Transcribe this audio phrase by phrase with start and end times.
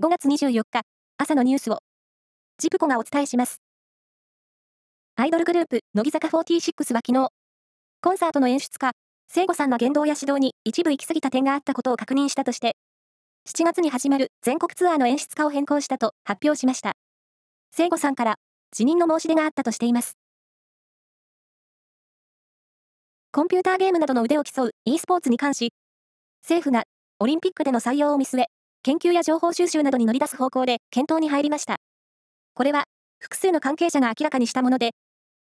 [0.00, 0.82] 5月24日、
[1.16, 1.80] 朝のニュースを、
[2.56, 3.60] ジプコがお伝えします。
[5.16, 7.30] アイドルグループ、乃木坂46は昨日、
[8.00, 8.92] コンサートの演出家、
[9.26, 12.76] 聖子さんの言動や指導に一部行き過ぎた点があったことを確認したとして、
[13.48, 16.92] 7月に始まる全国ツアーの演出家を変更したと発表しました。
[17.72, 18.36] 聖子さんから
[18.70, 20.16] 辞任の申し出があったとしています。
[23.32, 25.72] コンピューターゲームなどの腕を競う e スポーツに関し、
[26.42, 26.84] 政府が
[27.18, 28.46] オリンピックでの採用を見据え、
[28.82, 31.76] 研究や情報収集などに乗り出す方向で検討に入りました。
[32.54, 32.84] これは、
[33.18, 34.92] 複数の関係者が明らかにしたもので、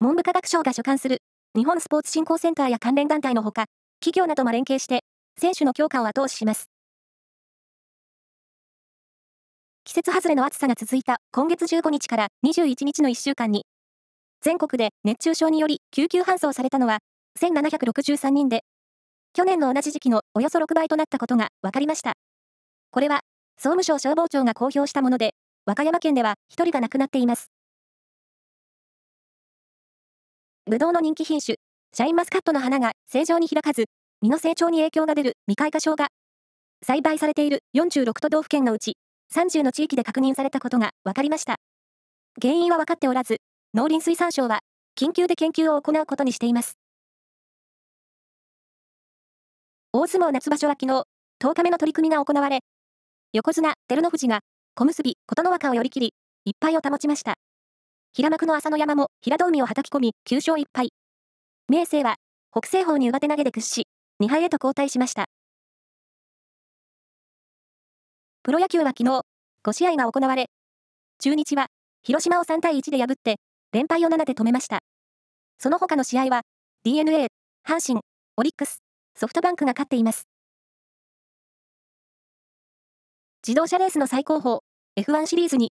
[0.00, 1.18] 文部科学省が所管する
[1.56, 3.66] 日本スポーツ振興センターや関連団体のほか、
[4.00, 5.04] 企業なども連携して、
[5.38, 6.68] 選手の強化を後押しします。
[9.84, 13.64] 季節外れの暑さが続いた今月15日から21日の1週間に、
[14.40, 16.98] 全国で熱中症により救急搬送されたのは
[17.40, 18.64] 1763人で、
[19.34, 22.14] 去年の同じ時期のおよそ6倍となったことが分かりました。
[22.94, 23.22] これは、
[23.56, 25.34] 総務省消防庁が公表したもので、
[25.66, 27.50] 和歌山県では1人が亡くなっています。
[30.66, 31.56] ブドウの人気品種、
[31.92, 33.86] シャインマスカットの花が正常に開かず、
[34.22, 36.06] 実の成長に影響が出る未開花症が、
[36.86, 38.96] 栽培されている46都道府県のうち、
[39.34, 41.56] 30の地域で確認されたことが分かりました。
[42.40, 43.38] 原因は分かっておらず、
[43.74, 44.60] 農林水産省は、
[44.96, 46.78] 緊急で研究を行うことにしています。
[49.92, 51.02] 大相撲夏場所は昨日、
[51.40, 52.60] 10日目の取り組みが行われ、
[53.36, 54.42] 横綱、照ノ富士が、
[54.76, 57.34] 小結、琴ノ若を寄り切り、一敗を保ちました。
[58.12, 60.92] 平幕の朝乃山も平戸海を叩き込み、9勝1敗。
[61.68, 62.14] 明生は、
[62.52, 63.88] 北西方に上手投げで屈し、
[64.22, 65.24] 2敗へと後退しました。
[68.44, 69.22] プロ野球は昨日、
[69.64, 70.46] 5試合が行われ、
[71.18, 71.66] 中日は、
[72.04, 73.40] 広島を3対1で破って、
[73.72, 74.78] 連敗を7で止めました。
[75.58, 76.42] その他の試合は、
[76.84, 77.26] DNA、
[77.66, 78.00] 阪神、
[78.36, 78.78] オリックス、
[79.16, 80.28] ソフトバンクが勝っています。
[83.46, 84.60] 自動車レースの最高峰、
[84.98, 85.70] F1 シリーズに、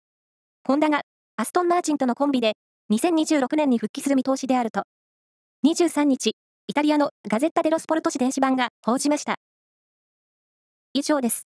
[0.64, 1.02] ホンダが
[1.36, 2.54] アストン・マーチンとのコンビで
[2.94, 4.84] 2026年に復帰する見通しであると、
[5.66, 6.32] 23日、
[6.68, 9.36] イタリアのガゼッタ・デロ・スポルト紙電子版が報じました。
[10.94, 11.46] 以上です。